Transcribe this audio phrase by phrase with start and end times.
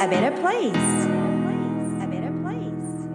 [0.00, 1.04] a better place.
[2.02, 3.08] A better place.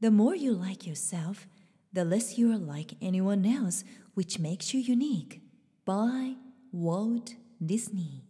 [0.00, 1.46] The more you like yourself,
[1.92, 3.84] the less you are like anyone else,
[4.14, 5.42] which makes you unique.
[5.84, 6.36] By
[6.72, 8.22] Walt Disney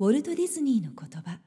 [0.00, 1.38] ウォルト・ディズニーの言葉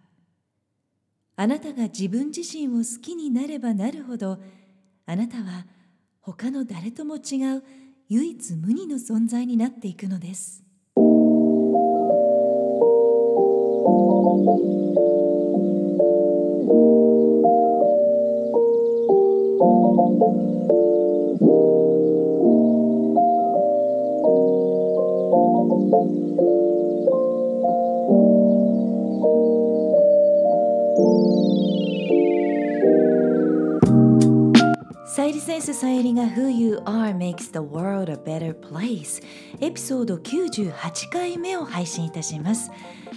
[1.36, 4.38] あなたが自分自身を好きになればなるほど
[5.08, 5.66] あなたは
[6.22, 7.64] 他の誰とも違う
[8.10, 10.64] 唯一無二の存在になっていくのです
[14.24, 14.30] サ
[35.26, 39.22] イリセンスさゆりが Who You Are Makes the World a Better Place
[39.60, 42.72] エピソード98回目を配信いたします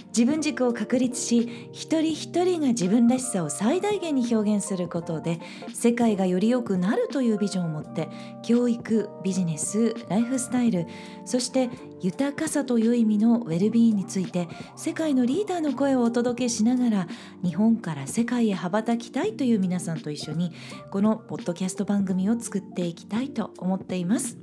[0.07, 5.39] 自分軸を確立し一人一人が自分らしさを最大限に表現することで
[5.73, 8.09] 世界がより良くなるというビジョンを持って
[8.43, 10.87] 教育ビジネスライフスタイル
[11.25, 11.69] そして
[12.01, 17.07] 豊かさという意味のウェルビーについて世界のリーダーの声をお届けしながら
[17.43, 20.51] 日本から世界へ羽ばたきたいという皆さんと一緒に
[20.91, 24.37] このポッドキャスト番組を作っていきたいと思っています。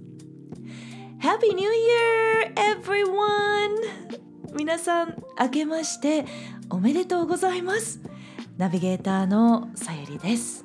[1.20, 4.14] Happy New Year everyone!
[4.54, 6.26] 皆さん明けまして
[6.70, 8.00] おめでとうございます。
[8.56, 10.64] ナビゲーターのさゆりです。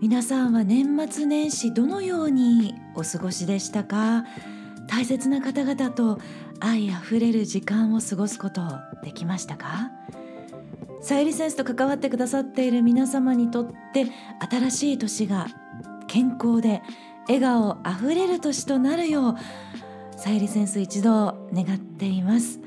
[0.00, 4.24] 皆さんは年末年始どのようにお過ごしでしたか？
[4.88, 6.18] 大切な方々と
[6.60, 8.62] 愛あふれる時間を過ごすこと
[9.02, 9.90] できましたか？
[11.00, 14.06] さゆりセンスと関わってくださっている皆様にとって
[14.50, 15.46] 新しい年が
[16.06, 16.82] 健康で
[17.26, 22.60] 笑顔あふれる年となるようさゆりセンス一度願っています。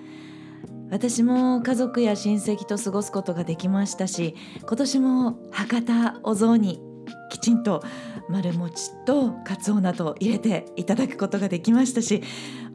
[0.90, 6.82] 私も家族や親戚と過ごすことができましたし今年も博多お雑煮
[7.30, 7.84] きちんと
[8.30, 12.24] 丸餅とかつおなど入れていただくことができましたし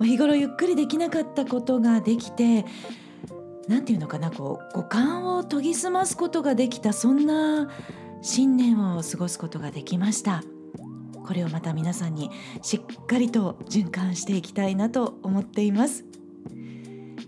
[0.01, 2.65] 日頃ゆっくりできなかったことができて
[3.69, 7.71] 何て言うのかなこう五感を研ぎ澄ますことができたそんな
[8.23, 10.45] 新年を過ごすことができました。
[11.27, 12.31] これをまた皆さんに
[12.63, 16.05] しっかりと循環していきたいなと思っています。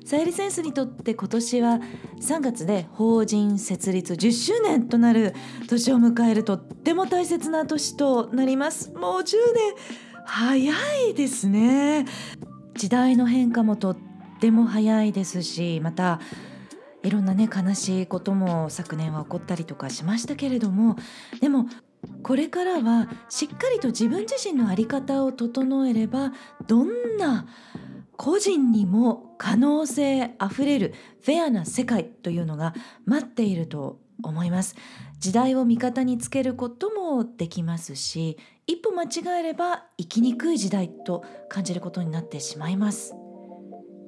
[0.04, 1.80] さゆりセンスにとって今年は
[2.20, 5.34] 3月で法人設立10周年となる
[5.68, 8.92] 年を迎えるとっても大切な年となります。
[8.92, 9.74] もう10年
[10.26, 10.72] 早
[11.08, 12.06] いですね。
[12.76, 13.96] 時代の変化もとっ
[14.40, 16.20] ても早いですしまた
[17.02, 20.96] いろんなね悲しいことも昨年は起こったりとかしましたけれども
[21.40, 21.66] でも
[22.22, 26.32] これからはしっかりと自分自身の在り方を整えれば
[26.66, 27.46] どんな
[28.16, 34.76] 個人にも可能性あふれるフェアな世界というのが待っていると思います。
[35.18, 38.36] 時代を味方につけることもできますし
[38.66, 43.14] 一歩間違えれば生きにくい時代と感じることになってしまいます。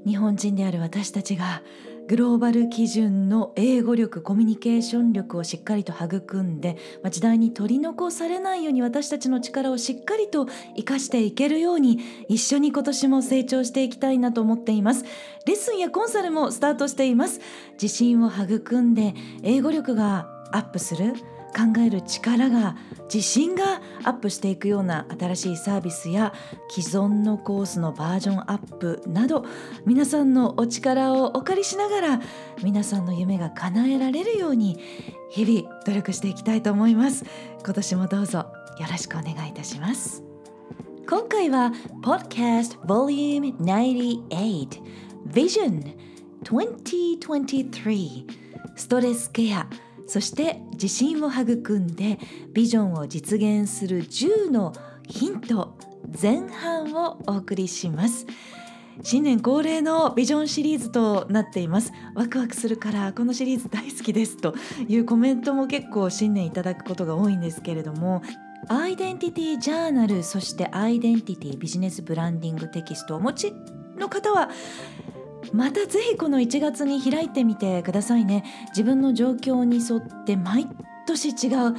[0.06, 1.62] 日本人である私たちが
[2.09, 10.47] グローバル基準の英語力コミュニケーション力をしっかりと育んで、まあ、時代に取り残されないように私たちの力をしっかりと
[10.77, 15.05] 生かしていけるように一緒に今年も成長していきたいなと思っています。
[15.47, 17.41] レッスンやコンサルもスタートしています。
[17.72, 21.15] 自信を育んで英語力がアップする。
[21.55, 22.77] 考える力が
[23.12, 26.33] 自信がアップしていくような新しいサービスや
[26.69, 29.45] 既存のコースのバージョンアップなど
[29.84, 32.21] 皆さんのお力をお借りしながら
[32.62, 34.79] 皆さんの夢が叶えられるように
[35.31, 37.25] 日々努力していきたいと思います。
[37.65, 40.23] 今年もどうぞよろしくお願いいたします。
[41.09, 44.83] 今回は Podcast Volume 98
[45.28, 45.95] Vision
[46.43, 48.27] 2023
[48.77, 49.85] ストレスケア。
[50.06, 52.19] そして自信を育んで
[52.53, 54.72] ビジョンを実現する10の
[55.09, 55.77] ヒント
[56.21, 58.27] 前半をお送りします。
[59.03, 61.92] 新年恒例のビジョンシリーズとなっています。
[62.15, 64.54] ワクワクするからこのシリーズ大好きですと
[64.89, 68.22] いうコメントも結構新年いただくことが多いんですけれども
[68.69, 73.53] アイデンティティジャーナルそしてアイデンティティビジネスブランディングテキストをお持ち
[73.98, 74.51] の方は
[75.53, 78.45] またぜひこの1月に開いてみてくださいね。
[78.69, 80.66] 自分の状況に沿って毎
[81.07, 81.77] 年違う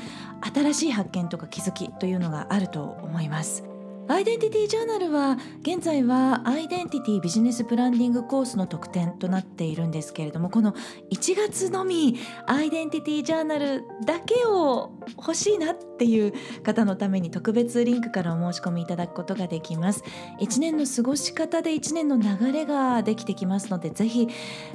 [0.53, 3.66] 新しい発見とか気づきというのがあると思います。
[4.09, 10.73] アイデンティティジャーナルは現在はアイデンティティビジネスプランディングコースの特典となっているんですけれどもこの
[11.11, 16.33] 1月のみアイデンティティジャーナルだけを欲しいなっていう
[16.63, 20.03] 方のために特別リンクからお申し込みいただくことができます。
[20.39, 24.27] 1年の過ごし方で1年の流れができてきますのでぜひ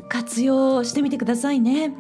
[0.08, 1.94] 活用してみてくださいね。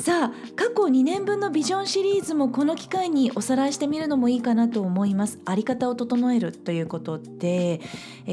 [0.00, 5.40] さあ過去2年分のビジョンシリーズもこの機会におさらいしてみるのもいいかなと思います。
[5.44, 7.80] あり方を整えるということで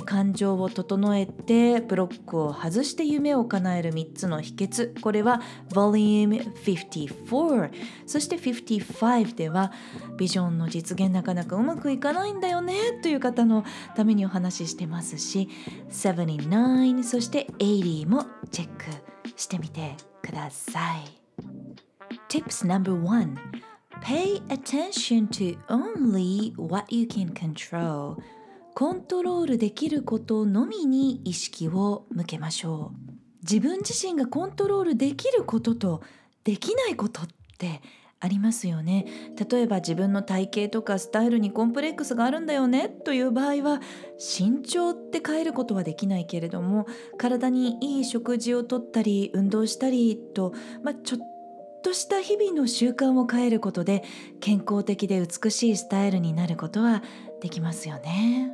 [0.06, 5.02] 感情を整えてブロックを外して夢を叶える3つの秘訣。
[5.02, 5.42] これは
[5.72, 7.72] Vol.54
[8.06, 9.72] そして55では
[10.18, 13.66] ビジョンの実現なかなかうまくいかないんだよねという方の
[13.96, 15.50] ためにお話ししてますし
[15.90, 18.86] 79そして80もチェック
[19.36, 21.25] してみてください。
[22.28, 23.38] Tips number one
[24.02, 28.18] Pay attention to only what you can control.
[28.76, 33.12] コントロールできることのみに意識を向けましょう。
[33.42, 36.02] 自分自身がコントロールできることと
[36.44, 37.28] できないことっ
[37.58, 37.82] て
[38.20, 39.06] ありますよね。
[39.50, 43.82] 例えば自分の体型とかスタイルにコンプレックスがあるんだよねという場合は
[44.18, 46.86] 身長って変えることはできないけれども
[47.18, 51.20] 体にいい食事をとったり運動したりと、まあ、ちょっ
[51.86, 54.04] とした日々の習慣を変えることで
[54.40, 57.04] 健康的で美しいスタイルになることは
[57.42, 58.52] できますよね。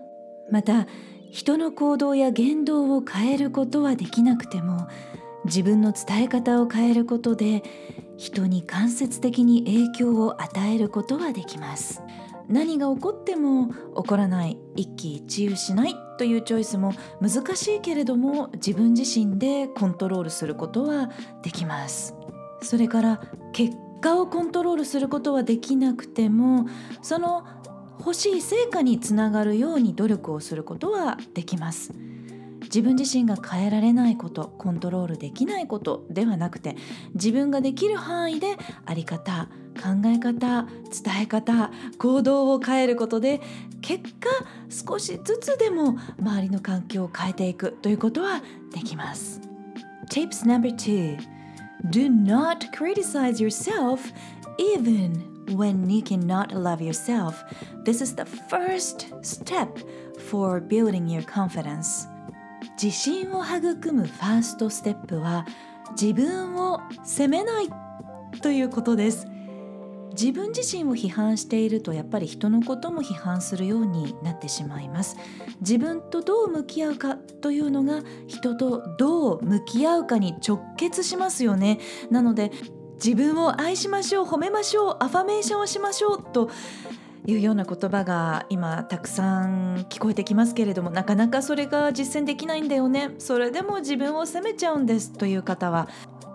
[0.51, 0.85] また
[1.31, 4.89] 人の行動や言動を変えることはできなくても
[5.45, 7.63] 自分の伝え方を変えることで
[8.17, 12.01] 人に間接的に影響を与えることはできます。
[12.49, 16.91] 何が起こっても起こらない一喜一憂しないというチョイスも
[17.21, 21.09] 難しいけれども自分自身でコントロールすることは
[21.43, 22.13] できます。
[22.61, 23.21] それから
[23.53, 26.67] 結果をコントロールすることはできなくても
[27.01, 27.45] その
[27.99, 31.93] 欲しい成果につながるように努力をすることはできます。
[32.63, 36.77] 自分自身が変えられないことコントロールできないことではなくて
[37.13, 38.55] 自分ができる範囲で
[38.85, 40.63] あり方考え方
[41.03, 43.41] 伝え方行動を変えることで
[43.81, 44.29] 結果
[44.69, 48.41] 少しずつでも周りの環境を変えていくということは
[48.73, 49.41] できます。
[50.09, 51.17] Tips number two
[51.90, 54.12] Do not criticize yourself
[54.58, 57.44] even when you cannot love yourself.
[57.84, 59.78] This is the first step
[60.18, 62.08] for building your confidence.
[62.82, 65.46] 自信を育むファーストステップは
[66.00, 67.68] 自分を責めない
[68.42, 69.26] ということです。
[70.11, 75.17] 自分自身を批判しているとやっぱり人のことも批判するようになってしまいます。
[75.61, 81.79] 自分とどう向き合うかというのが人とどう向き合うかに直結しますよね。
[82.09, 82.51] なので
[83.03, 86.49] 自分を愛しましょう褒めましょうアファメーションをしましょうと
[87.25, 93.11] いうような言葉が今たくさん聞こえてきますけれどもなかなかそれが実践できないんだよね。
[93.17, 95.87] それでも自分を責めちゃうんですという方は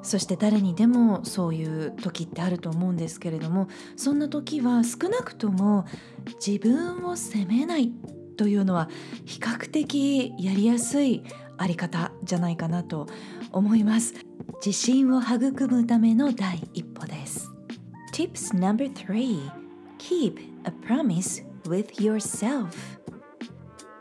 [0.06, 5.84] そして誰にでもそういう時ってあると思うんですけれどもそんな時は少なくとも
[6.44, 7.92] 自分を責めない
[8.36, 8.88] というのは
[9.24, 11.24] 比較的やりやすい
[11.58, 13.06] あり方じゃないかなと
[13.50, 14.14] 思います。
[14.64, 17.50] 自信を育むための第一歩です。
[18.12, 19.50] Tips No.3
[19.98, 22.68] Keep a promise with yourself.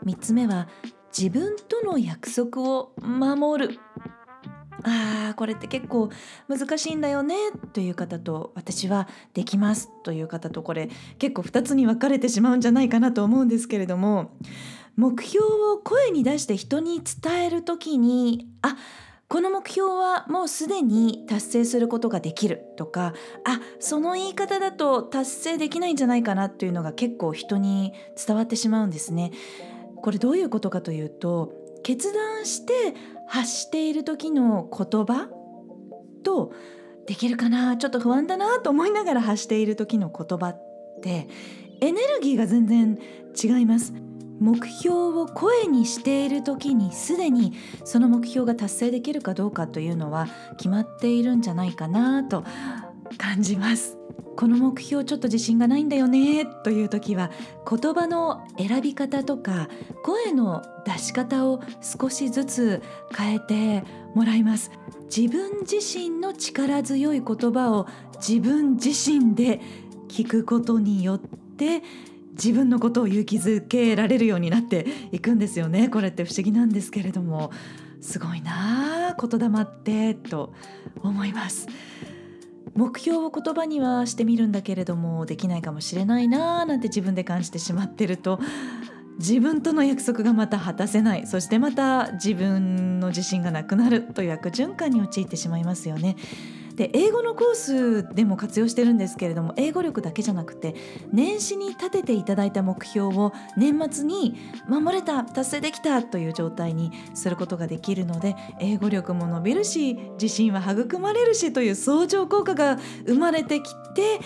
[0.04, 0.68] 3つ目は
[1.16, 3.80] 自分との約束を守る。
[4.86, 6.10] あーこれって結構
[6.48, 7.34] 難しいんだよね
[7.72, 10.88] という方と私はできますという方とこれ
[11.18, 14.36] 結構2つに分かれてしまうんじゃないかなと思うんですけれども
[14.94, 18.76] 目標を声に出して人に伝える時にあ
[19.28, 23.12] この目標はもうすでに達成することができるとか
[23.44, 27.92] あその言い方だと達成できないんじゃないかなというのが結構人に
[28.24, 29.32] 伝わってしまうんですね。
[29.96, 32.72] これどういうことかというと決断して
[33.28, 35.28] 発している時の言葉
[36.24, 36.52] と
[37.06, 40.60] できるかなちょっと不安だなと思いながら発している時の言葉っ
[41.00, 41.28] て
[41.80, 42.98] エネルギーが全然
[43.40, 43.94] 違います。
[44.40, 47.52] 目標を声にしている時にすでに
[47.84, 50.26] その目標が達成できるかどうかというのは
[50.56, 52.42] 決まっているんじゃないかなと
[53.16, 53.96] 感じます。
[54.36, 57.30] この目標ちょっと自信がないんだよねという時は
[57.68, 59.68] 言葉の選び方とか
[60.04, 62.82] 声の出し方を少しずつ
[63.16, 64.70] 変えてもらいます。
[65.14, 69.60] 自分自身の力強い言葉を自分自身で
[70.08, 71.82] 聞くことによって
[72.32, 75.88] 自分のことを勇気づけられるようになっていくんですよね。
[75.88, 77.50] これって不思議なんですけれども
[78.00, 80.52] すごいなあ言霊ってと
[81.02, 81.66] 思います。
[82.76, 88.38] 目標を言葉にはしてみるんだけれどもできないかもしれないなーなんて自分で感じてしまってると
[89.18, 96.16] 自分との約束がまた果たせないそしてまた自分の自信がなくなるという悪循環に陥ってしまいますよね。
[96.76, 100.74] で英語のコースでも活用してるんですけれども英語力だけじゃなくて
[101.10, 104.36] 年始に立てていただいた目標を年末に
[104.68, 114.20] 守れた達成できたという状態にすることができるので英語力も伸びるし自信は育まれるしという相乗効果が生まれてきて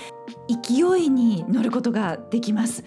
[0.48, 2.84] 勢いに乗ることができます。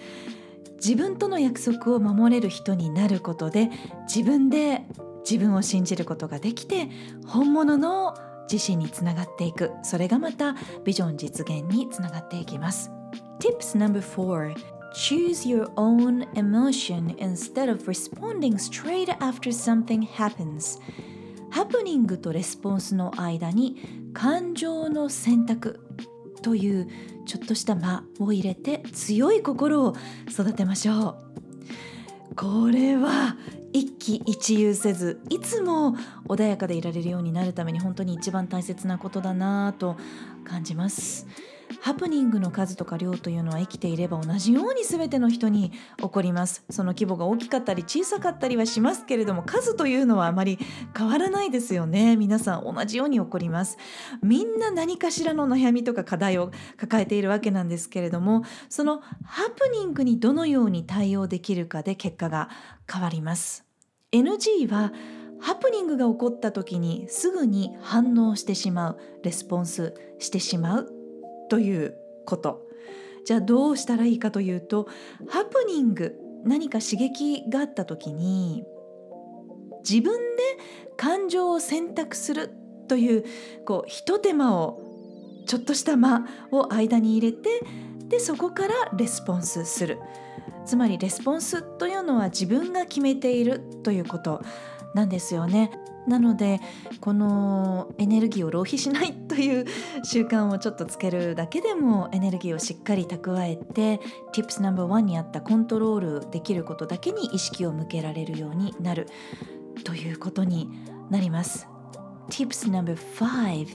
[0.76, 3.70] 自分との約束を守れる人になることで
[4.06, 4.84] 自分で
[5.28, 6.90] 自分を信じることができて
[7.26, 8.14] 本物の
[8.50, 12.90] 自信につながっていくそれがまたビジョン実現につながっていきます
[13.40, 14.54] Tips number four
[14.94, 20.80] Choose your own emotion instead of responding straight after something happens
[21.50, 25.80] ハプニングとレスポンスの間に感情の選択
[26.42, 26.88] という
[27.26, 29.94] ちょっとした間を入れて強い心を
[30.28, 31.18] 育てましょ
[32.30, 33.36] うこれは
[33.74, 35.96] 一喜一憂せずいつも
[36.28, 39.96] 穏やかでいられるようになるために本当に一番大切なことだなと
[40.44, 41.26] 感じます。
[41.80, 46.64] ハプニングの数とか量というのは生きていれば同じように全ての人に起こります。
[46.70, 50.58] その規模が大きかったり小さかったりはしますけれども数というのはあまり
[50.96, 52.16] 変わらないですよね。
[52.16, 53.76] 皆さん同じように起こります。
[54.22, 62.48] みんな何かしらの悩みとか課題を抱えているわけなんですけれどもそのハプニングにどのように対応できるかで結果が
[62.90, 63.64] 変わります。
[64.12, 64.92] NG は
[65.40, 71.03] ハプニングが起こった時にすぐに反応してしまうレスポンスしてしまう
[71.48, 71.96] という
[72.26, 72.62] こと
[73.24, 74.88] じゃあどうしたらいいかというと
[75.28, 78.64] ハプニング何か刺激があった時に
[79.88, 80.42] 自分で
[80.96, 82.50] 感情を選択する
[82.88, 83.24] という
[83.64, 84.80] こうひと手間を
[85.46, 87.60] ちょっとした間を間に入れて
[88.08, 89.98] でそこからレスポンスする
[90.66, 94.42] つまりレスポンスというのは自分が決めているということ
[94.94, 95.70] なんですよね。
[96.06, 96.60] なので
[97.00, 99.64] このエネルギーを浪費しないという
[100.04, 104.00] 習慣をちょっとつけるだけでもエネルギーをしっかり蓄えて
[104.32, 109.08] Tips No.1 にあったコントロールできることだけに意識を向けられるようになる
[109.84, 110.68] ということに
[111.10, 111.68] なります。
[112.30, 113.66] Tips No.5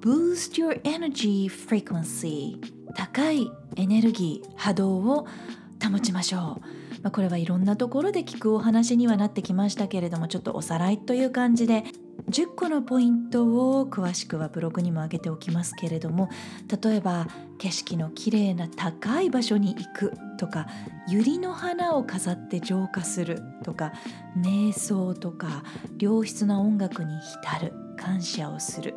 [0.00, 2.60] Boost your energy frequency
[2.94, 5.26] 高いエネルギー波動を
[5.82, 11.84] 保ちましょう、まあ、これはいろんなところで聞くお話にはなってきましたけれどもちょっとおさらいという感じで
[12.30, 16.28] 10個のポイントを詳しくはブログにも上げておきますけれども
[16.82, 20.66] 例えば景色のきれいな高い場所に行くとか
[21.08, 23.92] 百合の花を飾って浄化するとか
[24.36, 25.62] 瞑想とか
[26.00, 28.96] 良質な音楽に浸る感謝をする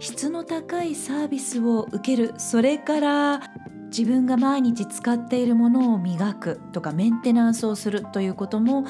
[0.00, 3.40] 質の高いサービスを受けるそれから
[3.88, 8.84] 自分が毎日使っているものを磨くとかメンテナンスをするということも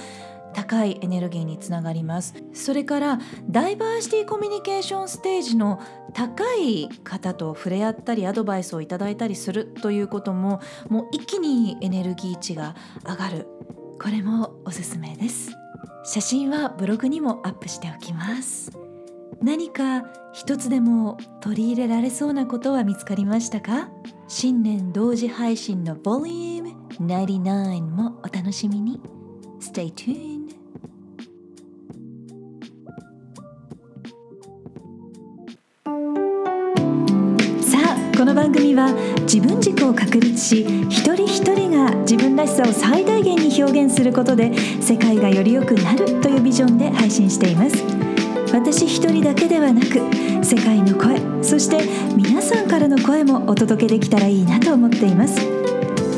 [0.54, 2.34] 高いエネルギーにつながります。
[2.52, 5.80] それからダイバーシティコミュニケーションステージの
[6.14, 12.74] 高い方と触れ合ったりアドバイスをいただいたりするということももう一気にエネルギー値が
[13.06, 13.46] 上がる。
[14.00, 15.50] これもおすすめです。
[16.04, 18.87] 写真はブログにもアップしておきます。
[19.40, 23.88] 何か一つでも取り入れられそうなことは見つかりましたか？
[24.26, 29.00] 新年同時配信の Vol.99 もお楽しみに。
[29.60, 30.48] Stay tuned!
[37.62, 38.92] さあこの番組は
[39.22, 47.97] 自分軸を確立し一人一人が自分らしさを最大限に表現することで世界がより良くなるというビジョンで配信しています。
[48.52, 50.00] 私一人だけではなく
[50.44, 51.82] 世界の声そして
[52.16, 55.38] 皆さんからの声もお届けできたらいいなと思っています。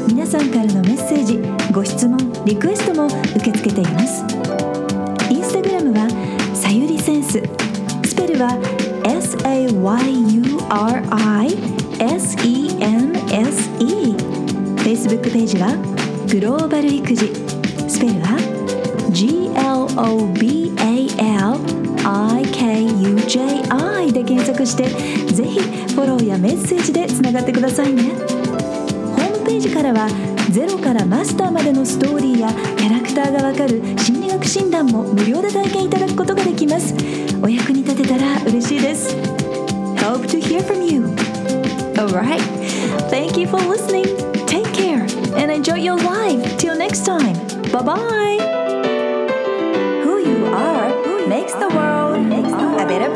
[0.08, 1.40] 皆さんからのメッセージ
[1.72, 4.24] ご質問リクエストも受け付けています。
[5.30, 6.08] インスタグラムは
[6.54, 7.42] さゆりセンス
[8.04, 8.50] スペルは
[9.04, 9.70] SAYURISENSE
[14.78, 15.76] Facebook ページは
[16.30, 17.32] グローバル育児
[17.88, 18.38] スペルは
[19.10, 23.30] GLOBAL IKUJI
[24.12, 24.88] で検索して
[25.32, 28.02] ぜひフォローやメッセージでつながってくださいね。
[28.02, 30.08] ホームページからは
[30.50, 36.94] ゼロからマスターまでのストーリーやキャラクターがわかる心理学診断も無料で体験いただくことができます。
[37.42, 39.16] お役に立てたら嬉しいです。
[39.96, 41.04] Hope to hear from you.
[41.96, 42.40] Alright.
[43.10, 44.06] Thank you for listening.
[44.46, 45.02] Take care
[45.36, 46.56] and enjoy your life.
[46.56, 47.36] Till next time.
[47.70, 48.59] Bye bye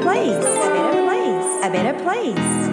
[0.02, 0.34] place.
[0.36, 1.64] A better place.
[1.64, 2.63] A better place.